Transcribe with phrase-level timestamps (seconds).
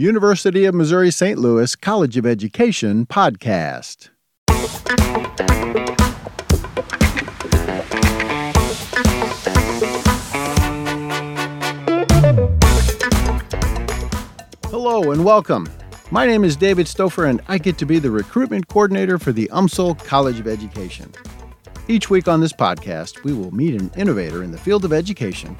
[0.00, 1.38] University of Missouri St.
[1.38, 4.08] Louis College of Education podcast.
[14.70, 15.68] Hello and welcome.
[16.10, 19.50] My name is David Stouffer, and I get to be the recruitment coordinator for the
[19.52, 21.12] UMSL College of Education.
[21.88, 25.58] Each week on this podcast, we will meet an innovator in the field of education.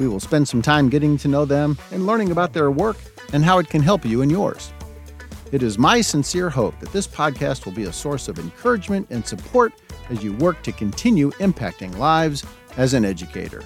[0.00, 2.96] We will spend some time getting to know them and learning about their work
[3.34, 4.72] and how it can help you and yours.
[5.52, 9.26] It is my sincere hope that this podcast will be a source of encouragement and
[9.26, 9.74] support
[10.08, 12.46] as you work to continue impacting lives
[12.78, 13.62] as an educator.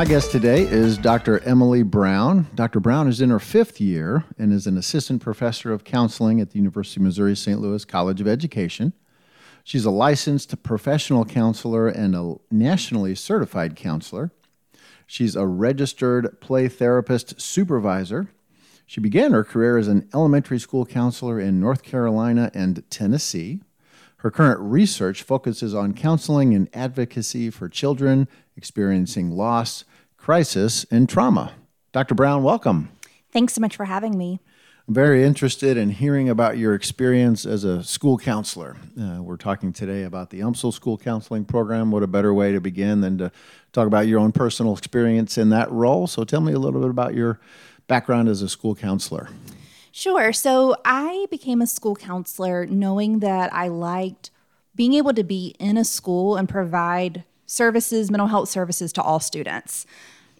[0.00, 1.40] My guest today is Dr.
[1.40, 2.46] Emily Brown.
[2.54, 2.80] Dr.
[2.80, 6.58] Brown is in her fifth year and is an assistant professor of counseling at the
[6.58, 7.60] University of Missouri St.
[7.60, 8.94] Louis College of Education.
[9.62, 14.30] She's a licensed professional counselor and a nationally certified counselor.
[15.06, 18.30] She's a registered play therapist supervisor.
[18.86, 23.60] She began her career as an elementary school counselor in North Carolina and Tennessee.
[24.20, 29.84] Her current research focuses on counseling and advocacy for children experiencing loss,
[30.20, 31.52] crisis, and trauma.
[31.92, 32.14] Dr.
[32.14, 32.90] Brown, welcome.
[33.32, 34.38] Thanks so much for having me.
[34.86, 38.76] I'm very interested in hearing about your experience as a school counselor.
[39.00, 41.90] Uh, we're talking today about the UMSL School Counseling Program.
[41.90, 43.32] What a better way to begin than to
[43.72, 46.06] talk about your own personal experience in that role?
[46.06, 47.40] So tell me a little bit about your
[47.86, 49.28] background as a school counselor.
[49.92, 50.32] Sure.
[50.32, 54.30] So I became a school counselor knowing that I liked
[54.74, 59.20] being able to be in a school and provide services, mental health services to all
[59.20, 59.86] students.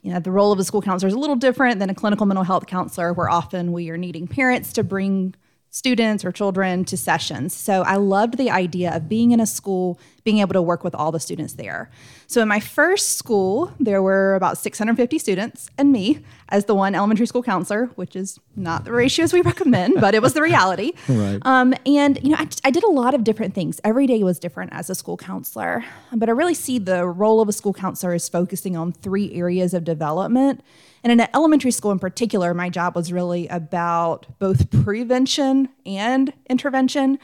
[0.03, 2.25] You know, the role of a school counselor is a little different than a clinical
[2.25, 5.35] mental health counselor, where often we are needing parents to bring
[5.71, 7.55] students or children to sessions.
[7.55, 10.97] So I loved the idea of being in a school, being able to work with
[10.97, 11.89] all the students there.
[12.27, 16.97] So in my first school, there were about 650 students and me as the one
[16.97, 20.93] elementary school counselor, which is not the ratios we recommend, but it was the reality.
[21.09, 21.39] right.
[21.43, 23.81] Um, and you know, I, I did a lot of different things.
[23.85, 27.49] Every day was different as a school counselor, but I really see the role of
[27.49, 30.63] a school counselor is focusing on three areas of development.
[31.03, 36.33] And in an elementary school in particular, my job was really about both prevention and
[36.49, 37.19] intervention.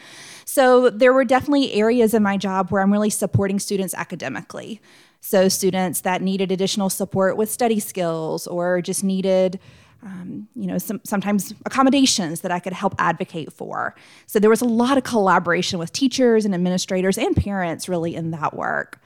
[0.45, 4.81] So there were definitely areas in my job where I'm really supporting students academically.
[5.21, 9.59] So students that needed additional support with study skills or just needed
[10.03, 13.97] um, you know, some, sometimes accommodations that I could help advocate for.
[14.27, 18.31] So there was a lot of collaboration with teachers and administrators and parents really in
[18.31, 19.01] that work.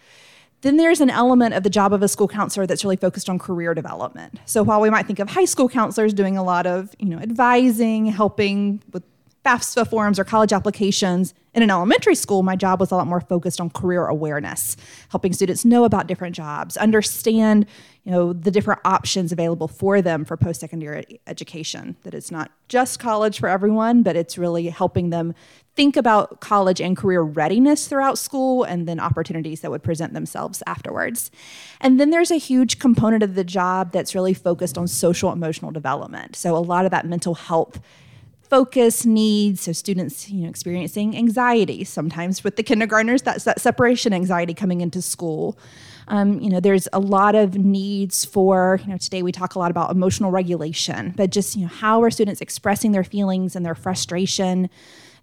[0.62, 3.38] Then there's an element of the job of a school counselor that's really focused on
[3.38, 4.38] career development.
[4.44, 7.18] So while we might think of high school counselors doing a lot of, you know,
[7.18, 9.02] advising, helping with
[9.44, 11.32] FAFSA forms or college applications.
[11.54, 14.76] In an elementary school, my job was a lot more focused on career awareness,
[15.08, 17.66] helping students know about different jobs, understand,
[18.04, 21.96] you know, the different options available for them for post-secondary education.
[22.02, 25.34] That it's not just college for everyone, but it's really helping them
[25.76, 30.62] think about college and career readiness throughout school and then opportunities that would present themselves
[30.66, 31.30] afterwards.
[31.80, 35.70] And then there's a huge component of the job that's really focused on social emotional
[35.70, 36.36] development.
[36.36, 37.80] So a lot of that mental health
[38.50, 44.12] focus needs so students you know experiencing anxiety sometimes with the kindergartners that's that separation
[44.12, 45.56] anxiety coming into school
[46.08, 49.58] um, you know there's a lot of needs for you know today we talk a
[49.58, 53.64] lot about emotional regulation but just you know how are students expressing their feelings and
[53.64, 54.68] their frustration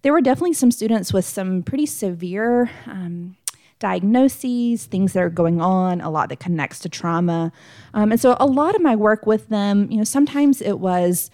[0.02, 3.36] there were definitely some students with some pretty severe um,
[3.80, 7.52] diagnoses, things that are going on, a lot that connects to trauma.
[7.94, 11.30] Um, and so a lot of my work with them, you know, sometimes it was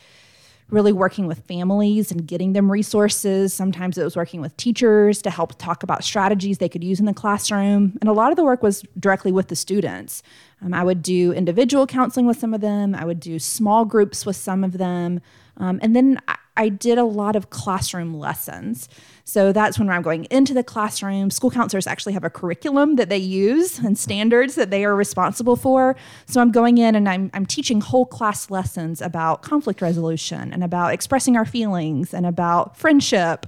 [0.73, 3.53] really working with families and getting them resources.
[3.53, 7.05] Sometimes it was working with teachers to help talk about strategies they could use in
[7.05, 7.97] the classroom.
[8.01, 10.23] And a lot of the work was directly with the students.
[10.61, 14.25] Um, I would do individual counseling with some of them, I would do small groups
[14.25, 15.21] with some of them.
[15.57, 18.87] Um, and then I, I did a lot of classroom lessons.
[19.25, 21.31] So that's when I'm going into the classroom.
[21.31, 25.55] School counselors actually have a curriculum that they use and standards that they are responsible
[25.55, 25.95] for.
[26.27, 30.63] So I'm going in and I'm, I'm teaching whole class lessons about conflict resolution and
[30.63, 33.47] about expressing our feelings and about friendship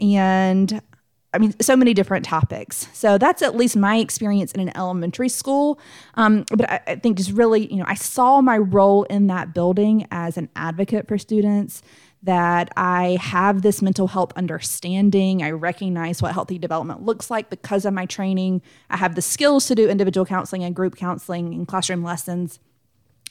[0.00, 0.82] and
[1.34, 2.88] I mean, so many different topics.
[2.92, 5.80] So that's at least my experience in an elementary school.
[6.14, 9.54] Um, but I, I, think just really, you know, I saw my role in that
[9.54, 11.82] building as an advocate for students
[12.22, 15.42] that I have this mental health understanding.
[15.42, 18.62] I recognize what healthy development looks like because of my training.
[18.90, 22.60] I have the skills to do individual counseling and group counseling and classroom lessons.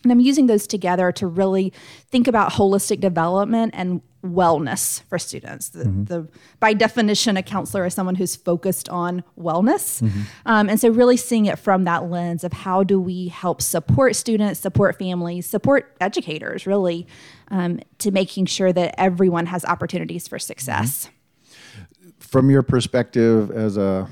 [0.04, 1.72] And I'm using those together to really
[2.10, 5.70] think about holistic development and wellness for students.
[5.70, 6.04] The, mm-hmm.
[6.06, 6.28] the,
[6.60, 10.02] by definition, a counselor is someone who's focused on wellness.
[10.02, 10.22] Mm-hmm.
[10.46, 14.16] Um, and so, really seeing it from that lens of how do we help support
[14.16, 17.08] students, support families, support educators, really,
[17.52, 21.10] um, to making sure that everyone has opportunities for success.
[21.46, 22.10] Mm-hmm.
[22.20, 24.10] From your perspective as a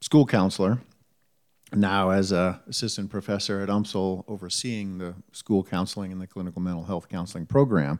[0.00, 0.78] school counselor,
[1.74, 6.84] now as a assistant professor at UMSL overseeing the school counseling and the clinical mental
[6.84, 7.98] health counseling program,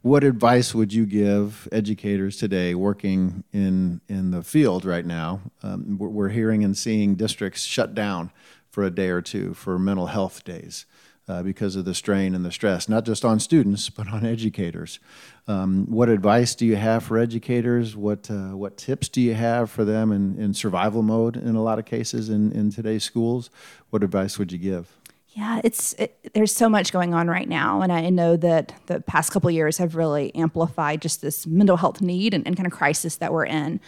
[0.00, 5.40] what advice would you give educators today working in in the field right now?
[5.62, 8.30] Um, we're, hearing and seeing districts shut down
[8.70, 10.86] for a day or two for mental health days
[11.28, 14.98] uh, because of the strain and the stress, not just on students but on educators.
[15.46, 17.96] Um, what advice do you have for educators?
[17.96, 21.62] What uh, what tips do you have for them in, in survival mode in a
[21.62, 23.50] lot of cases in, in today's schools?
[23.90, 24.96] What advice would you give?
[25.30, 29.00] Yeah, it's it, there's so much going on right now, and I know that the
[29.00, 32.72] past couple years have really amplified just this mental health need and, and kind of
[32.72, 33.80] crisis that we're in.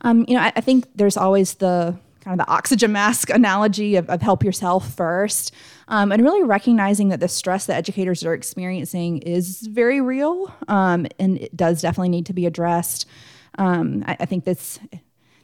[0.00, 3.96] Um, you know, I, I, think there's always the kind of the oxygen mask analogy
[3.96, 5.52] of, of help yourself first,
[5.88, 11.06] um, and really recognizing that the stress that educators are experiencing is very real, um,
[11.18, 13.06] and it does definitely need to be addressed.
[13.58, 14.78] Um, I, I think that's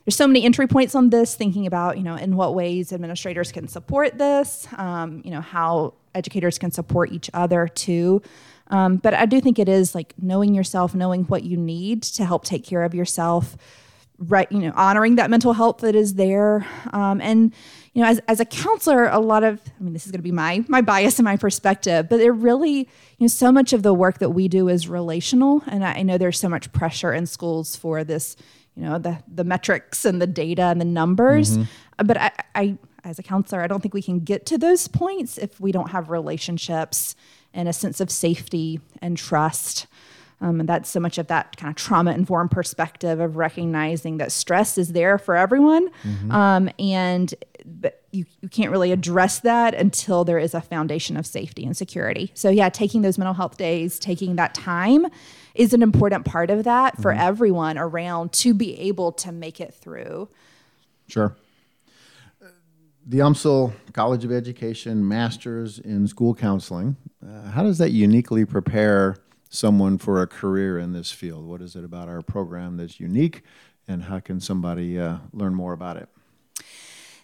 [0.04, 3.50] there's so many entry points on this thinking about you know in what ways administrators
[3.52, 8.22] can support this um, you know how educators can support each other too
[8.68, 12.24] um, but i do think it is like knowing yourself knowing what you need to
[12.24, 13.56] help take care of yourself
[14.18, 16.66] right you know honoring that mental health that is there.
[16.92, 17.52] Um, and
[17.92, 20.24] you know as, as a counselor a lot of i mean this is going to
[20.24, 22.86] be my my bias and my perspective but it really you
[23.20, 25.62] know so much of the work that we do is relational.
[25.66, 28.36] And i, I know there's so much pressure in schools for this
[28.76, 31.58] you know the the metrics and the data and the numbers.
[31.58, 32.06] Mm-hmm.
[32.06, 35.36] but I, I as a counselor i don't think we can get to those points
[35.38, 37.14] if we don't have relationships
[37.52, 39.86] and a sense of safety and trust
[40.40, 44.32] um, and that's so much of that kind of trauma informed perspective of recognizing that
[44.32, 46.30] stress is there for everyone mm-hmm.
[46.30, 47.34] um, and
[47.66, 51.76] but you, you can't really address that until there is a foundation of safety and
[51.76, 55.06] security so yeah taking those mental health days taking that time
[55.54, 57.20] is an important part of that for mm-hmm.
[57.20, 60.28] everyone around to be able to make it through.
[61.08, 61.36] Sure.
[63.06, 69.16] The UMSL College of Education Masters in School Counseling, uh, how does that uniquely prepare
[69.54, 71.46] someone for a career in this field?
[71.46, 73.42] What is it about our program that's unique,
[73.86, 76.08] and how can somebody uh, learn more about it?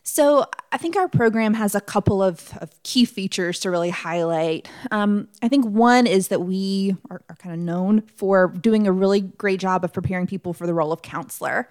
[0.02, 4.68] So, I think our program has a couple of, of key features to really highlight.
[4.90, 8.92] Um, I think one is that we are, are kind of known for doing a
[8.92, 11.68] really great job of preparing people for the role of counselor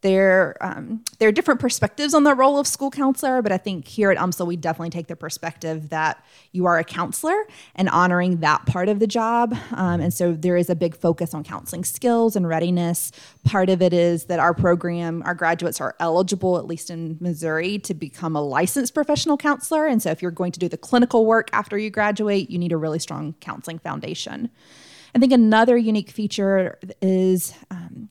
[0.00, 3.86] there um, there are different perspectives on the role of school counselor but i think
[3.86, 8.38] here at umsl we definitely take the perspective that you are a counselor and honoring
[8.38, 9.54] that part of the job.
[9.72, 13.12] Um, and so there is a big focus on counseling skills and readiness.
[13.44, 17.78] Part of it is that our program our graduates are eligible at least in missouri
[17.80, 19.86] to become a licensed professional counselor.
[19.86, 22.72] And so if you're going to do the clinical work after you graduate you need
[22.72, 24.50] a really strong counseling foundation.
[25.14, 28.08] I think another unique feature is um,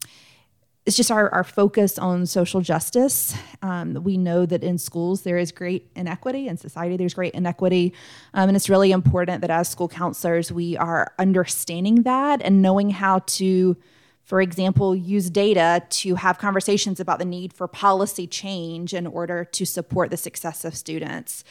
[0.88, 3.36] it's just our, our focus on social justice.
[3.62, 7.94] Um, we know that in schools there is great inequity, in society there's great inequity.
[8.34, 12.90] Um, and it's really important that as school counselors, we are understanding that and knowing
[12.90, 13.76] how to,
[14.24, 19.44] for example, use data to have conversations about the need for policy change in order
[19.44, 21.44] to support the success of students.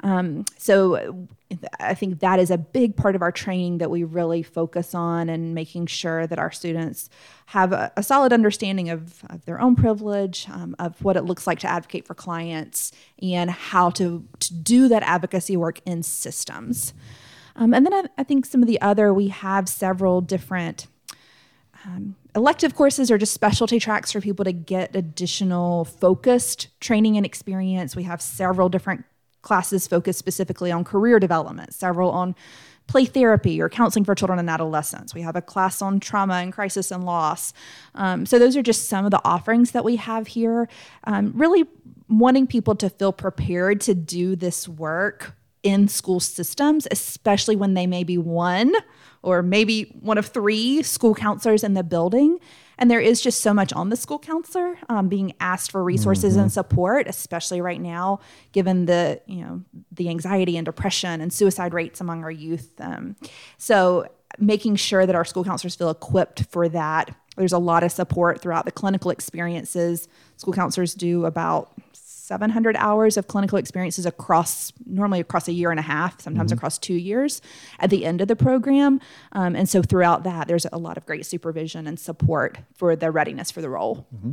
[0.00, 1.28] Um, so
[1.80, 5.28] I think that is a big part of our training that we really focus on
[5.28, 7.08] and making sure that our students
[7.46, 11.46] have a, a solid understanding of, of, their own privilege, um, of what it looks
[11.46, 16.92] like to advocate for clients, and how to, to do that advocacy work in systems.
[17.54, 20.88] Um, and then I, I, think some of the other, we have several different
[21.86, 27.24] um, elective courses or just specialty tracks for people to get additional focused training and
[27.24, 27.96] experience.
[27.96, 29.04] We have several different
[29.46, 32.34] classes focused specifically on career development, several on
[32.88, 35.14] play therapy or counseling for children and adolescents.
[35.14, 37.52] We have a class on trauma and crisis and loss.
[37.94, 40.68] Um, so, those are just some of the offerings that we have here.
[41.04, 41.64] Um, really
[42.08, 47.86] wanting people to feel prepared to do this work in school systems, especially when they
[47.86, 48.72] may be one
[49.22, 52.38] or maybe one of three school counselors in the building
[52.78, 56.34] and there is just so much on the school counselor um, being asked for resources
[56.34, 56.42] mm-hmm.
[56.42, 58.20] and support, especially right now,
[58.52, 62.70] given the you know the anxiety and depression and suicide rates among our youth.
[62.80, 63.16] Um,
[63.56, 64.06] so
[64.38, 67.14] making sure that our school counselors feel equipped for that.
[67.36, 70.08] There's a lot of support throughout the clinical experiences.
[70.36, 71.72] School counselors do about
[72.26, 76.58] 700 hours of clinical experiences across normally across a year and a half sometimes mm-hmm.
[76.58, 77.40] across two years
[77.78, 79.00] at the end of the program
[79.32, 83.12] um, and so throughout that there's a lot of great supervision and support for the
[83.12, 84.32] readiness for the role mm-hmm.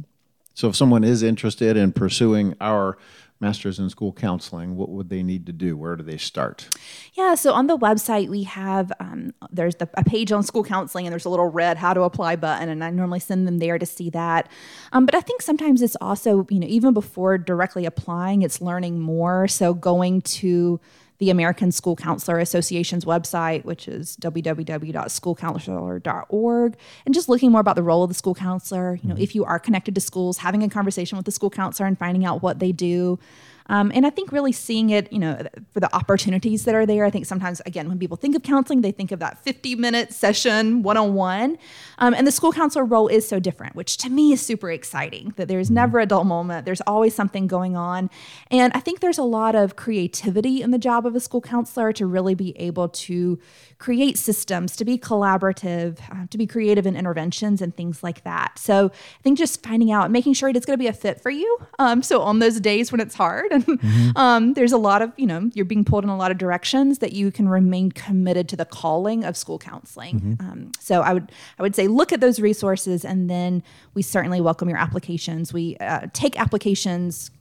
[0.56, 2.98] so if someone is interested in pursuing our
[3.44, 5.76] Masters in School Counseling, what would they need to do?
[5.76, 6.70] Where do they start?
[7.14, 11.06] Yeah, so on the website we have um, there's the, a page on school counseling,
[11.06, 13.78] and there's a little red "How to Apply" button, and I normally send them there
[13.78, 14.50] to see that.
[14.94, 19.02] Um, but I think sometimes it's also you know even before directly applying, it's learning
[19.02, 19.48] more.
[19.50, 20.80] So going to
[21.20, 27.84] the American School Counselor Association's website, which is www.schoolcounselor.org, and just looking more about the
[27.84, 29.00] role of the school counselor.
[29.02, 29.24] You know, mm-hmm.
[29.24, 32.26] if you are connected to schools, having a conversation with the school counselor and finding
[32.26, 33.20] out what they do.
[33.68, 35.42] Um, and I think really seeing it, you know,
[35.72, 37.06] for the opportunities that are there.
[37.06, 40.14] I think sometimes, again, when people think of counseling, they think of that 50 minute
[40.14, 41.58] session one on one.
[41.98, 45.48] And the school counselor role is so different, which to me is super exciting that
[45.48, 46.66] there's never a dull moment.
[46.66, 48.10] There's always something going on.
[48.52, 51.94] And I think there's a lot of creativity in the job of a school counselor
[51.94, 53.40] to really be able to
[53.80, 58.58] create systems, to be collaborative, uh, to be creative in interventions and things like that.
[58.58, 61.30] So I think just finding out, making sure it's going to be a fit for
[61.30, 61.58] you.
[61.80, 64.18] Um, so on those days when it's hard, and mm-hmm.
[64.18, 67.00] um, there's a lot of, you know, you're being pulled in a lot of directions
[67.00, 70.20] that you can remain committed to the calling of school counseling.
[70.20, 70.52] Mm-hmm.
[70.52, 74.42] Um, so I would, I would say look at those resources, and then we certainly
[74.42, 75.54] welcome your applications.
[75.54, 77.32] We uh, take applications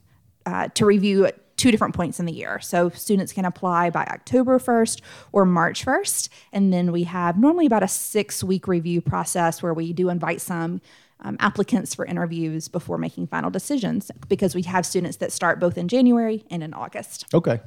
[0.46, 2.58] uh, to review at two different points in the year.
[2.60, 5.00] So students can apply by October 1st
[5.30, 6.28] or March 1st.
[6.52, 10.40] And then we have normally about a six week review process where we do invite
[10.40, 10.80] some
[11.22, 15.78] um, applicants for interviews before making final decisions because we have students that start both
[15.78, 17.26] in January and in August.
[17.32, 17.60] Okay.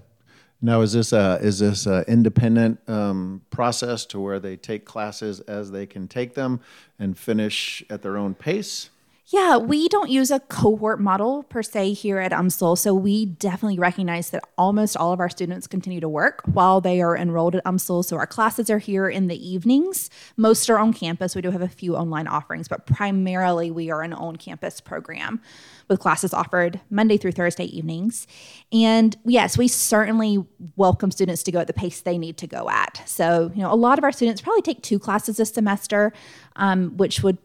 [0.61, 5.71] Now, is this a, is this independent um, process to where they take classes as
[5.71, 6.61] they can take them
[6.97, 8.89] and finish at their own pace?
[9.27, 12.77] Yeah, we don't use a cohort model per se here at UMSL.
[12.77, 17.01] So we definitely recognize that almost all of our students continue to work while they
[17.01, 18.05] are enrolled at UMSL.
[18.05, 20.11] So our classes are here in the evenings.
[20.37, 21.35] Most are on campus.
[21.35, 25.41] We do have a few online offerings, but primarily we are an on campus program
[25.87, 28.27] with classes offered Monday through Thursday evenings.
[28.71, 32.69] And yes, we certainly welcome students to go at the pace they need to go
[32.69, 33.01] at.
[33.07, 36.13] So, you know, a lot of our students probably take two classes a semester,
[36.57, 37.39] um, which would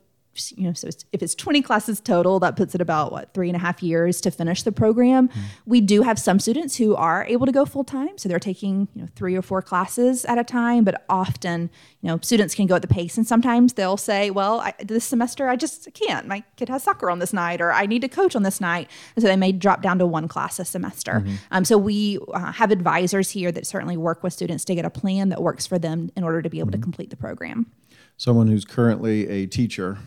[0.56, 3.56] you know, so if it's 20 classes total, that puts it about what three and
[3.56, 5.28] a half years to finish the program.
[5.28, 5.40] Mm-hmm.
[5.66, 8.88] We do have some students who are able to go full time, so they're taking
[8.94, 10.84] you know three or four classes at a time.
[10.84, 11.70] But often,
[12.00, 15.04] you know, students can go at the pace, and sometimes they'll say, "Well, I, this
[15.04, 16.26] semester I just can't.
[16.26, 18.88] My kid has soccer on this night, or I need to coach on this night,"
[19.16, 21.20] and so they may drop down to one class a semester.
[21.20, 21.34] Mm-hmm.
[21.50, 24.90] Um, so we uh, have advisors here that certainly work with students to get a
[24.90, 26.80] plan that works for them in order to be able mm-hmm.
[26.80, 27.66] to complete the program.
[28.16, 29.98] Someone who's currently a teacher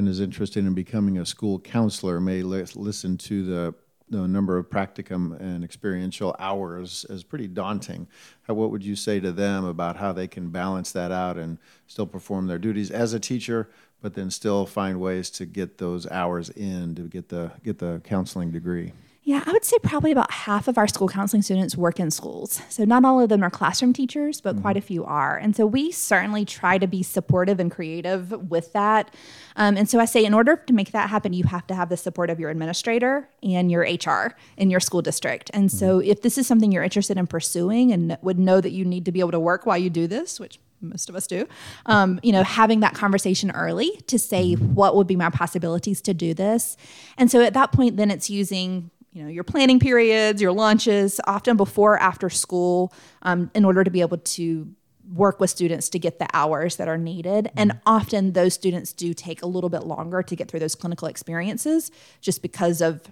[0.00, 3.74] and is interested in becoming a school counselor may li- listen to the,
[4.08, 8.08] the number of practicum and experiential hours as pretty daunting.
[8.44, 11.58] How, what would you say to them about how they can balance that out and
[11.86, 13.68] still perform their duties as a teacher,
[14.00, 18.00] but then still find ways to get those hours in to get the get the
[18.02, 18.94] counseling degree?
[19.30, 22.60] Yeah, I would say probably about half of our school counseling students work in schools.
[22.68, 24.62] So not all of them are classroom teachers, but mm-hmm.
[24.62, 25.36] quite a few are.
[25.36, 29.14] And so we certainly try to be supportive and creative with that.
[29.54, 31.90] Um, and so I say, in order to make that happen, you have to have
[31.90, 35.48] the support of your administrator and your HR in your school district.
[35.54, 35.78] And mm-hmm.
[35.78, 39.04] so if this is something you're interested in pursuing and would know that you need
[39.04, 41.46] to be able to work while you do this, which most of us do
[41.86, 44.74] um, you know having that conversation early to say mm-hmm.
[44.74, 46.74] what would be my possibilities to do this
[47.18, 51.20] and so at that point then it's using you know your planning periods your lunches
[51.26, 54.68] often before after school um, in order to be able to
[55.12, 57.58] work with students to get the hours that are needed mm-hmm.
[57.58, 61.08] and often those students do take a little bit longer to get through those clinical
[61.08, 61.90] experiences
[62.20, 63.02] just because of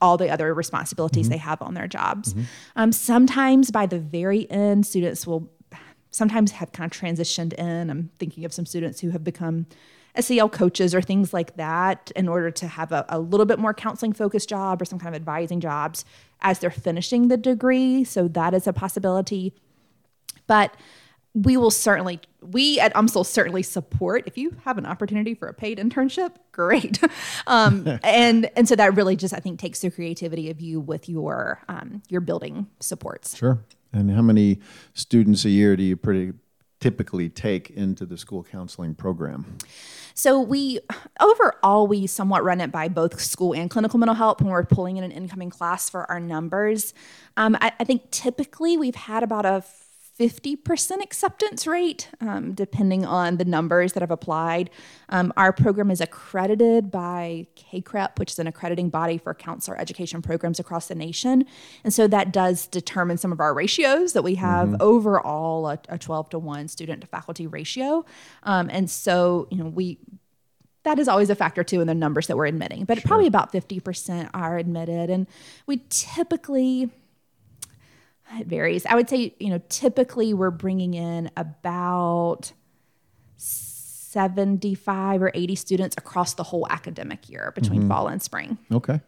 [0.00, 1.32] all the other responsibilities mm-hmm.
[1.32, 2.44] they have on their jobs mm-hmm.
[2.76, 5.50] um, sometimes by the very end students will
[6.10, 9.66] sometimes have kind of transitioned in i'm thinking of some students who have become
[10.20, 13.74] SEL coaches or things like that in order to have a, a little bit more
[13.74, 16.04] counseling focused job or some kind of advising jobs
[16.40, 18.04] as they're finishing the degree.
[18.04, 19.52] So that is a possibility.
[20.46, 20.74] But
[21.34, 25.54] we will certainly we at UMSL certainly support if you have an opportunity for a
[25.54, 27.00] paid internship great
[27.46, 31.08] um, and and so that really just i think takes the creativity of you with
[31.08, 33.58] your um, your building supports sure
[33.92, 34.58] and how many
[34.94, 36.32] students a year do you pretty
[36.80, 39.58] typically take into the school counseling program?
[40.14, 40.80] So we
[41.20, 44.96] overall we somewhat run it by both school and clinical mental health when we're pulling
[44.96, 46.94] in an incoming class for our numbers.
[47.36, 49.62] Um, I, I think typically we've had about a
[50.18, 54.68] 50% acceptance rate, um, depending on the numbers that have applied.
[55.10, 60.20] Um, our program is accredited by CACREP, which is an accrediting body for counselor education
[60.20, 61.44] programs across the nation.
[61.84, 64.82] And so that does determine some of our ratios that we have mm-hmm.
[64.82, 68.04] overall a, a, 12 to 1 student to faculty ratio.
[68.42, 69.98] Um, and so, you know, we
[70.84, 73.06] that is always a factor too in the numbers that we're admitting, but sure.
[73.06, 75.10] probably about 50% are admitted.
[75.10, 75.26] And
[75.66, 76.90] we typically,
[78.32, 78.86] it varies.
[78.86, 82.52] I would say, you know, typically we're bringing in about
[83.36, 87.88] 75 or 80 students across the whole academic year between mm-hmm.
[87.88, 88.58] fall and spring.
[88.72, 89.00] Okay.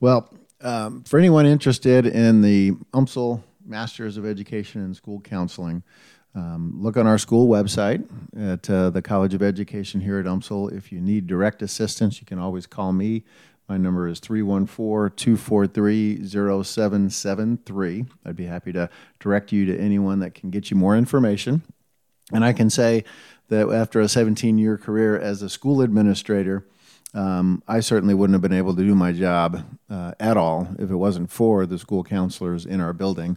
[0.00, 5.82] Well, um, for anyone interested in the UMSL Masters of Education and School Counseling,
[6.34, 10.72] um, look on our school website at uh, the College of Education here at UMSL.
[10.72, 13.24] If you need direct assistance, you can always call me.
[13.68, 18.04] My number is 314 243 0773.
[18.26, 18.90] I'd be happy to
[19.20, 21.62] direct you to anyone that can get you more information.
[22.32, 23.04] And I can say
[23.48, 26.66] that after a 17 year career as a school administrator,
[27.14, 30.90] um, I certainly wouldn't have been able to do my job uh, at all if
[30.90, 33.36] it wasn't for the school counselors in our building.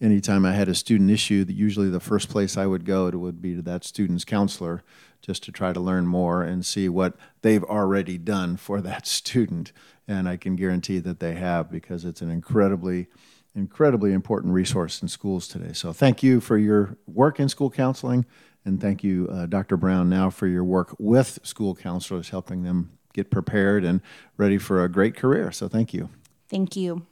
[0.00, 3.40] Anytime I had a student issue, usually the first place I would go to would
[3.40, 4.82] be to that student's counselor
[5.24, 9.72] just to try to learn more and see what they've already done for that student.
[10.06, 13.06] And I can guarantee that they have because it's an incredibly,
[13.54, 15.72] incredibly important resource in schools today.
[15.72, 18.26] So thank you for your work in school counseling.
[18.66, 19.76] And thank you, uh, Dr.
[19.76, 24.02] Brown, now for your work with school counselors, helping them get prepared and
[24.36, 25.50] ready for a great career.
[25.52, 26.10] So thank you.
[26.48, 27.06] Thank you.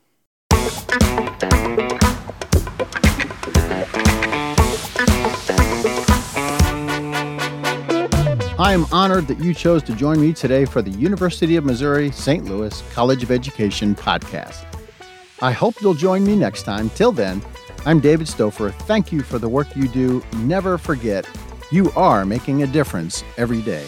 [8.62, 12.12] I am honored that you chose to join me today for the University of Missouri
[12.12, 12.45] St.
[12.45, 14.64] Louis College of Education podcast.
[15.40, 16.88] I hope you'll join me next time.
[16.90, 17.42] Till then,
[17.87, 18.73] I'm David Stouffer.
[18.83, 20.23] Thank you for the work you do.
[20.37, 21.28] Never forget,
[21.73, 23.85] you are making a difference every day.